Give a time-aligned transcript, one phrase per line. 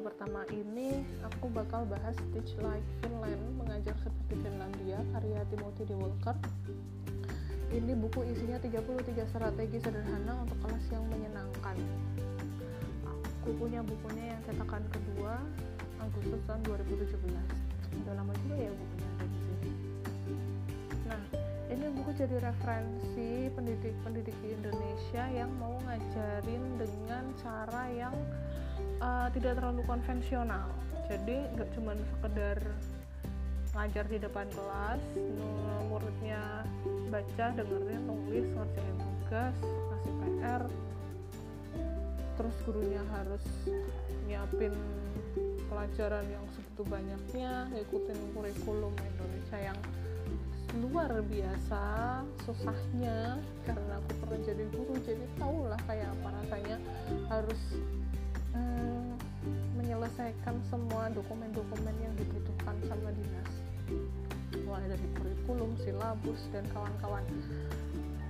[0.00, 5.92] episode pertama ini aku bakal bahas Teach Like Finland, mengajar seperti Finlandia, karya Timothy D.
[5.92, 6.32] Walker.
[7.68, 11.76] Ini buku isinya 33 strategi sederhana untuk kelas yang menyenangkan.
[13.44, 15.36] Aku punya bukunya yang cetakan kedua,
[16.00, 18.00] Agustus tahun 2017.
[18.00, 19.70] Udah lama juga ya bukunya ada di sini.
[21.12, 21.22] Nah,
[21.76, 28.16] ini buku jadi referensi pendidik-pendidik di Indonesia yang mau ngajarin dengan cara yang
[29.00, 30.68] uh, tidak terlalu konvensional.
[31.10, 32.56] Jadi nggak cuma sekedar
[33.74, 35.02] ngajar di depan kelas
[35.86, 36.66] muridnya
[37.06, 40.62] baca dengerin nulis ngerjain tugas ngasih PR
[42.34, 43.44] terus gurunya harus
[44.26, 44.74] nyiapin
[45.70, 49.78] pelajaran yang segitu banyaknya ngikutin kurikulum Indonesia yang
[50.82, 51.82] luar biasa
[52.46, 53.38] susahnya
[60.20, 63.50] menyelesaikan semua dokumen-dokumen yang dibutuhkan sama dinas.
[64.68, 67.24] Mulai dari kurikulum, silabus dan kawan-kawan.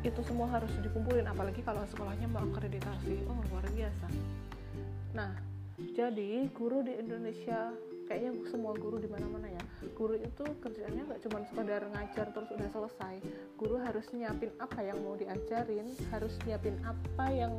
[0.07, 4.07] Itu semua harus dikumpulin apalagi kalau sekolahnya mau akreditasi oh luar biasa.
[5.19, 5.35] Nah
[5.99, 7.75] jadi guru di Indonesia
[8.07, 9.63] kayaknya semua guru di mana-mana ya.
[9.99, 13.15] Guru itu kerjanya nggak cuma sekedar ngajar terus udah selesai.
[13.59, 17.53] Guru harus nyiapin apa yang mau diajarin harus nyiapin apa yang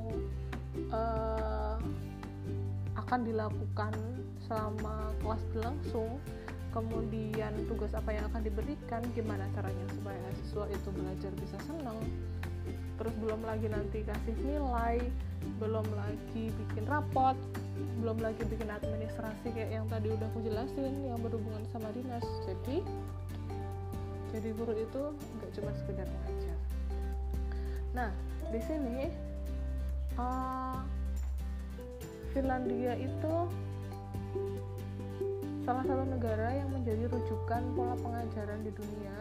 [0.88, 1.78] uh,
[3.06, 3.94] akan dilakukan
[4.46, 6.22] selama kelas berlangsung.
[6.72, 12.00] Kemudian tugas apa yang akan diberikan gimana caranya supaya siswa itu belajar bisa senang.
[12.96, 15.04] Terus belum lagi nanti kasih nilai
[15.58, 17.34] belum lagi bikin rapot
[18.02, 22.26] belum lagi bikin administrasi kayak yang tadi udah aku jelasin yang berhubungan sama dinas.
[22.46, 22.86] Jadi
[24.32, 26.58] jadi guru itu nggak cuma sekedar mengajar.
[27.94, 28.10] Nah
[28.50, 29.10] di sini
[30.18, 30.82] uh,
[32.32, 33.36] Finlandia itu
[35.68, 39.18] salah satu negara yang menjadi rujukan pola pengajaran di dunia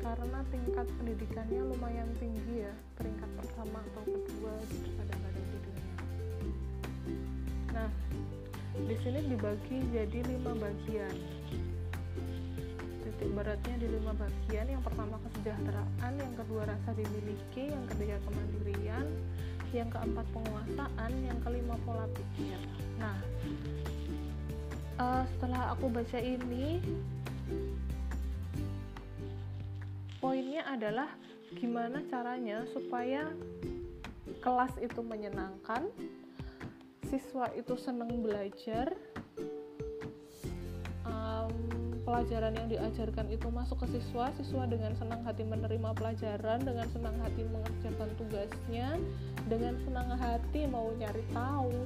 [0.00, 5.96] karena tingkat pendidikannya lumayan tinggi ya peringkat pertama atau kedua gitu kadang-kadang di dunia.
[7.76, 7.88] Nah
[8.76, 11.16] di sini dibagi jadi lima bagian.
[13.04, 19.06] Titik beratnya di lima bagian yang pertama kesejahteraan yang kedua rasa dimiliki yang ketiga kemandirian
[19.76, 22.56] yang keempat penguasaan yang kelima pola pikir.
[22.96, 23.20] Nah
[25.00, 26.80] uh, setelah aku baca ini
[30.20, 31.08] poinnya adalah
[31.54, 33.30] gimana caranya supaya
[34.42, 35.86] kelas itu menyenangkan
[37.06, 38.90] siswa itu senang belajar
[42.16, 47.12] pelajaran yang diajarkan itu masuk ke siswa, siswa dengan senang hati menerima pelajaran, dengan senang
[47.20, 48.96] hati mengerjakan tugasnya,
[49.52, 51.76] dengan senang hati mau nyari tahu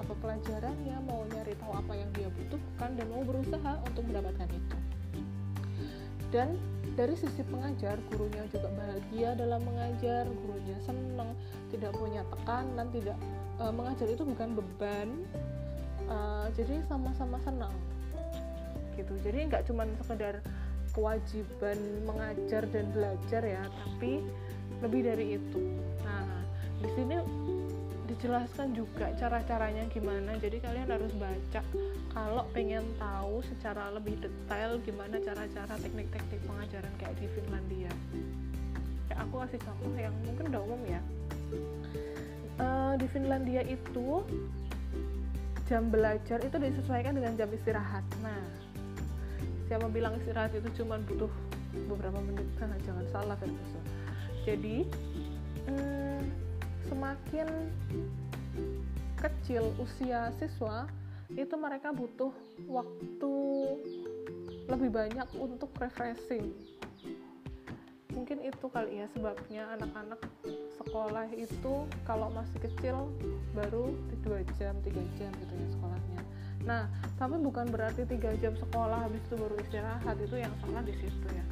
[0.00, 4.76] apa pelajarannya, mau nyari tahu apa yang dia butuhkan dan mau berusaha untuk mendapatkan itu.
[6.32, 6.56] Dan
[6.96, 11.36] dari sisi pengajar, gurunya juga bahagia dalam mengajar, gurunya senang,
[11.68, 13.20] tidak punya tekanan, tidak
[13.60, 15.12] e, mengajar itu bukan beban,
[16.08, 16.16] e,
[16.56, 17.76] jadi sama-sama senang
[18.96, 19.14] gitu.
[19.22, 20.40] Jadi nggak cuma sekedar
[20.94, 24.22] kewajiban mengajar dan belajar ya tapi
[24.80, 25.60] lebih dari itu.
[26.06, 26.26] Nah
[26.78, 27.16] di sini
[28.04, 30.38] dijelaskan juga cara-caranya gimana.
[30.38, 31.60] Jadi kalian harus baca
[32.14, 37.92] kalau pengen tahu secara lebih detail gimana cara-cara teknik-teknik pengajaran kayak di Finlandia.
[39.10, 41.00] Kayak aku kasih contoh yang mungkin udah umum ya.
[42.54, 44.22] Uh, di Finlandia itu
[45.66, 48.04] jam belajar itu disesuaikan dengan jam istirahat.
[48.22, 48.38] Nah
[49.66, 51.30] siapa bilang istirahat itu cuma butuh
[51.88, 52.46] beberapa menit?
[52.64, 53.84] Nah, jangan salah Ferguson.
[54.44, 54.88] Jadi
[55.68, 56.20] hmm,
[56.88, 57.48] semakin
[59.20, 60.88] kecil usia siswa
[61.32, 62.32] itu mereka butuh
[62.68, 63.34] waktu
[64.68, 66.52] lebih banyak untuk refreshing.
[68.12, 70.20] Mungkin itu kali ya sebabnya anak-anak
[70.78, 71.74] sekolah itu
[72.06, 73.10] kalau masih kecil
[73.56, 73.90] baru
[74.22, 75.93] dua jam tiga jam gitu ya sekolahnya
[76.64, 76.88] Nah,
[77.20, 81.26] tapi bukan berarti tiga jam sekolah habis itu baru istirahat itu yang salah di situ
[81.28, 81.44] ya.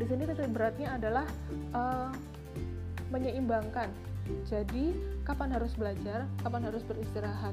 [0.00, 1.26] Di sini titik beratnya adalah
[1.76, 2.10] uh,
[3.12, 3.92] menyeimbangkan.
[4.48, 4.92] Jadi
[5.24, 7.52] kapan harus belajar, kapan harus beristirahat.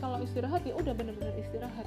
[0.00, 1.86] Kalau istirahat ya udah benar-benar istirahat.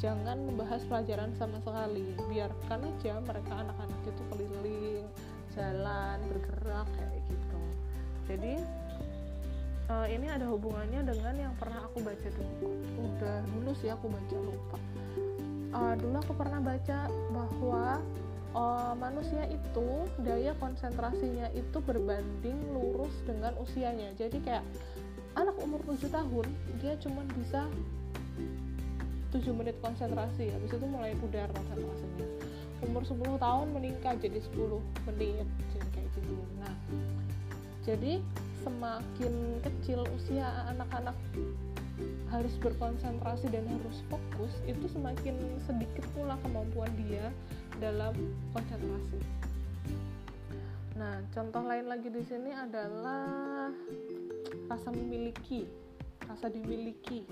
[0.00, 2.16] Jangan membahas pelajaran sama sekali.
[2.32, 5.04] Biarkan aja mereka anak-anak itu keliling,
[5.52, 7.62] jalan, bergerak kayak gitu.
[8.30, 8.54] Jadi
[9.90, 12.70] uh, ini ada hubungannya dengan yang pernah aku baca dulu
[13.02, 14.78] udah dulu sih aku baca lupa.
[15.70, 16.98] Uh, dulu aku pernah baca
[17.30, 18.02] bahwa
[18.54, 19.88] uh, manusia itu
[20.22, 24.14] daya konsentrasinya itu berbanding lurus dengan usianya.
[24.14, 24.62] Jadi kayak
[25.38, 26.46] anak umur 7 tahun
[26.82, 27.66] dia cuma bisa
[29.30, 30.50] 7 menit konsentrasi.
[30.54, 32.26] Habis itu mulai pudar konsentrasinya.
[32.80, 36.34] Umur 10 tahun meningkat jadi 10 menit jadi kayak gitu.
[36.58, 36.74] Nah
[37.86, 38.18] jadi
[38.60, 41.16] semakin kecil usia anak-anak
[42.30, 45.36] harus berkonsentrasi dan harus fokus itu semakin
[45.66, 47.28] sedikit pula kemampuan dia
[47.82, 48.14] dalam
[48.54, 49.20] konsentrasi.
[51.00, 53.72] Nah, contoh lain lagi di sini adalah
[54.68, 55.64] rasa memiliki,
[56.28, 57.24] rasa dimiliki.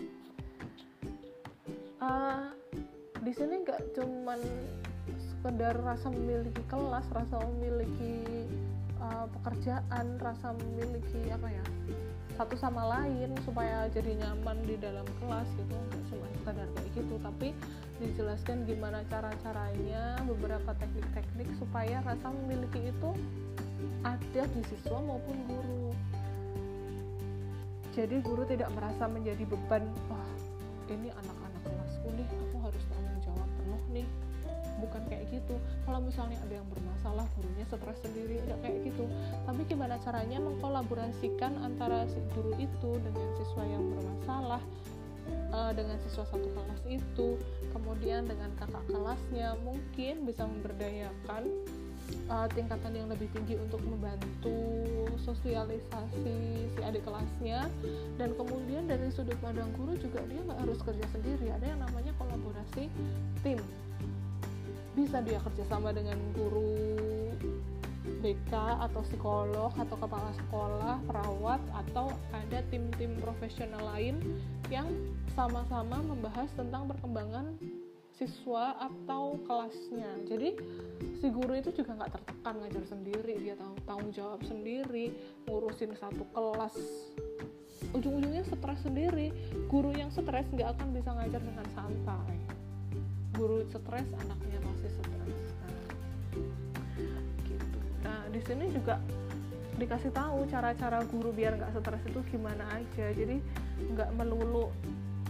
[1.98, 2.48] Uh,
[3.20, 4.40] di sini nggak cuman
[5.20, 8.24] sekedar rasa memiliki kelas, rasa memiliki
[9.08, 11.64] uh, pekerjaan, rasa memiliki apa ya
[12.38, 15.74] satu sama lain supaya jadi nyaman di dalam kelas gitu.
[15.74, 17.48] Nggak cuma sekadar kayak gitu tapi
[17.98, 23.10] dijelaskan gimana cara caranya beberapa teknik-teknik supaya rasa memiliki itu
[24.06, 25.90] ada di siswa maupun guru.
[27.98, 30.30] Jadi guru tidak merasa menjadi beban wah
[30.86, 34.06] ini anak-anak kelasku nih aku harus tanggung jawab penuh nih
[34.80, 35.54] bukan kayak gitu.
[35.84, 39.04] Kalau misalnya ada yang bermasalah gurunya stres sendiri tidak kayak gitu.
[39.44, 44.62] Tapi gimana caranya mengkolaborasikan antara si guru itu dengan siswa yang bermasalah
[45.52, 47.28] uh, dengan siswa satu kelas itu
[47.72, 51.42] kemudian dengan kakak kelasnya mungkin bisa memberdayakan
[52.32, 54.56] uh, tingkatan yang lebih tinggi untuk membantu
[55.24, 56.36] sosialisasi
[56.72, 57.68] si adik kelasnya.
[58.16, 61.52] Dan kemudian dari sudut pandang guru juga dia nggak harus kerja sendiri.
[61.52, 62.88] Ada yang namanya kolaborasi
[63.44, 63.60] tim
[64.98, 66.74] bisa dia kerjasama dengan guru
[68.18, 68.50] BK
[68.82, 74.18] atau psikolog atau kepala sekolah, perawat atau ada tim-tim profesional lain
[74.74, 74.90] yang
[75.38, 77.54] sama-sama membahas tentang perkembangan
[78.18, 80.10] siswa atau kelasnya.
[80.26, 80.58] Jadi
[81.22, 85.14] si guru itu juga nggak tertekan ngajar sendiri, dia tahu tanggung jawab sendiri,
[85.46, 86.74] ngurusin satu kelas.
[87.94, 89.30] Ujung-ujungnya stres sendiri.
[89.70, 92.47] Guru yang stres nggak akan bisa ngajar dengan santai.
[93.38, 95.40] Guru stres, anaknya pasti stres.
[96.98, 97.78] Nah, gitu.
[98.02, 98.98] Nah di sini juga
[99.78, 103.14] dikasih tahu cara-cara guru biar nggak stres itu gimana aja.
[103.14, 103.38] Jadi
[103.94, 104.74] nggak melulu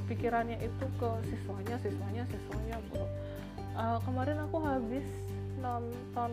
[0.09, 3.05] pikirannya itu ke siswanya siswanya siswanya bro
[3.77, 5.05] uh, kemarin aku habis
[5.61, 6.33] nonton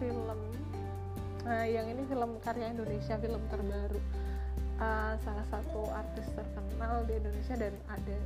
[0.00, 0.40] film
[1.44, 4.00] nah yang ini film karya Indonesia film terbaru
[4.80, 8.16] uh, salah satu artis terkenal di Indonesia dan ada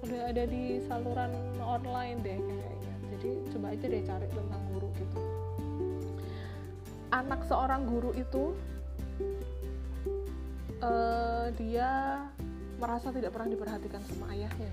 [0.00, 2.94] udah ada di saluran online deh kayaknya.
[3.16, 5.18] Jadi coba aja deh cari tentang guru gitu.
[7.10, 8.54] Anak seorang guru itu
[10.80, 12.22] uh, dia
[12.80, 14.72] merasa tidak pernah diperhatikan sama ayahnya.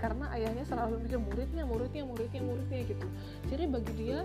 [0.00, 3.06] Karena ayahnya selalu mikir muridnya muridnya muridnya muridnya gitu.
[3.52, 4.20] Jadi bagi dia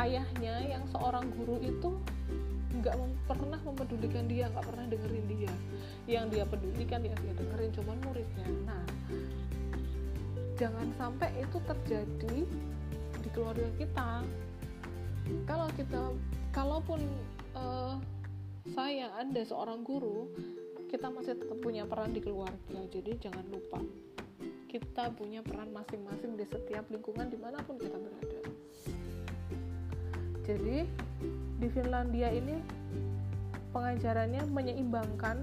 [0.00, 1.96] ayahnya yang seorang guru itu
[2.74, 3.12] nggak mem
[3.64, 5.54] mempedulikan dia nggak pernah dengerin dia.
[6.04, 8.46] Yang dia pedulikan ya dia dengerin cuman muridnya.
[8.68, 8.84] Nah
[10.54, 12.36] jangan sampai itu terjadi
[13.24, 14.10] di keluarga kita.
[15.48, 16.02] Kalau kita
[16.52, 17.00] kalaupun
[17.56, 17.96] uh,
[18.76, 20.28] saya anda seorang guru
[20.92, 22.80] kita masih tetap punya peran di keluarga.
[22.92, 23.80] Jadi jangan lupa
[24.74, 28.40] kita punya peran masing-masing di setiap lingkungan di mana pun kita berada.
[30.42, 30.82] Jadi
[31.62, 32.58] di Finlandia ini
[33.74, 35.42] pengajarannya menyeimbangkan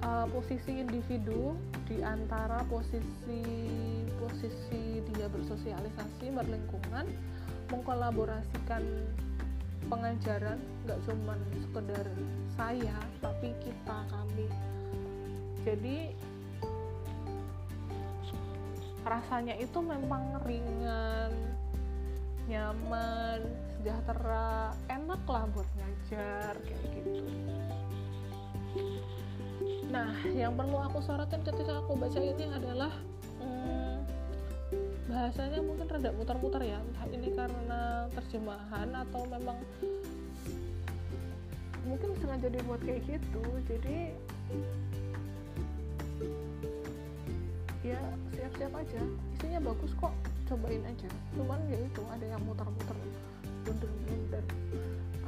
[0.00, 1.52] uh, posisi individu
[1.84, 3.44] di antara posisi
[4.16, 7.06] posisi dia bersosialisasi berlingkungan
[7.68, 8.82] mengkolaborasikan
[9.88, 12.06] pengajaran nggak cuma sekedar
[12.56, 14.48] saya tapi kita kami.
[15.62, 16.16] Jadi
[19.04, 21.32] rasanya itu memang ringan
[22.48, 27.22] nyaman sejahtera enak lah buat ngajar kayak gitu.
[29.86, 32.90] Nah yang perlu aku sorotin ketika aku baca ini adalah
[33.38, 34.02] hmm,
[35.06, 36.82] bahasanya mungkin rada muter-muter ya.
[36.82, 39.58] Entah ini karena terjemahan atau memang
[41.86, 43.42] mungkin sengaja dibuat kayak gitu.
[43.70, 44.18] Jadi
[47.86, 48.02] ya
[48.34, 49.00] siap-siap aja.
[49.38, 50.10] Isinya bagus kok.
[50.50, 51.08] Cobain aja.
[51.38, 52.98] Cuman ya itu ada yang muter-muter
[53.68, 54.44] blunder-blunder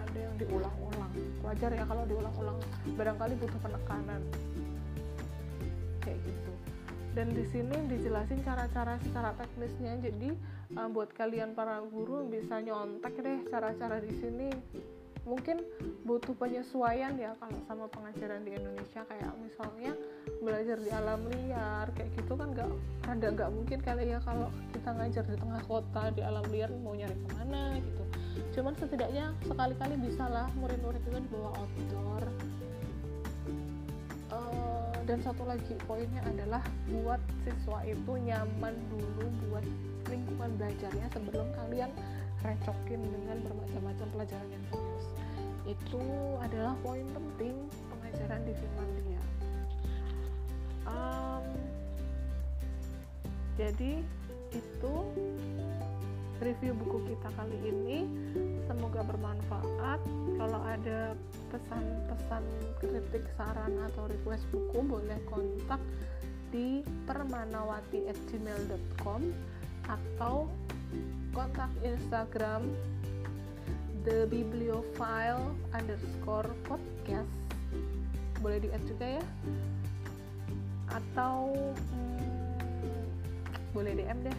[0.01, 1.13] ada yang diulang-ulang.
[1.45, 2.59] Wajar ya kalau diulang-ulang.
[2.97, 4.23] Barangkali butuh penekanan.
[6.01, 6.53] Kayak gitu.
[7.13, 10.01] Dan di sini dijelasin cara-cara secara teknisnya.
[10.01, 10.33] Jadi
[10.81, 14.49] uh, buat kalian para guru bisa nyontek deh cara-cara di sini.
[15.29, 15.61] Mungkin
[16.09, 19.05] butuh penyesuaian ya kalau sama pengajaran di Indonesia.
[19.05, 19.93] Kayak misalnya
[20.41, 22.71] belajar di alam liar kayak gitu kan nggak
[23.05, 26.97] ada nggak mungkin kali ya kalau kita ngajar di tengah kota di alam liar mau
[26.97, 28.05] nyari ke mana gitu
[28.51, 32.25] cuman setidaknya sekali-kali bisa lah murid-murid itu dibawa outdoor.
[35.11, 39.67] Dan satu lagi poinnya adalah buat siswa itu nyaman dulu buat
[40.07, 41.91] lingkungan belajarnya sebelum kalian
[42.47, 45.07] recokin dengan bermacam-macam pelajaran yang serius.
[45.67, 46.05] Itu
[46.39, 47.59] adalah poin penting
[47.91, 49.23] pengajaran di Finlandia.
[50.87, 51.45] Um,
[53.59, 54.07] jadi
[54.55, 54.95] itu
[56.39, 57.90] review buku kita kali ini
[59.01, 59.97] semoga bermanfaat.
[60.37, 61.17] Kalau ada
[61.49, 62.45] pesan-pesan
[62.85, 65.81] kritik saran atau request buku boleh kontak
[66.53, 69.25] di permanawati@gmail.com
[69.89, 70.53] atau
[71.33, 72.69] kontak Instagram
[74.05, 77.33] the bibliophile underscore podcast.
[78.45, 79.25] Boleh di add juga ya.
[80.93, 83.09] Atau hmm,
[83.73, 84.37] boleh DM deh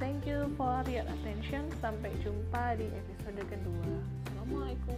[0.00, 1.68] thank you for your attention.
[1.78, 3.88] Sampai jumpa di episode kedua.
[4.26, 4.96] Assalamualaikum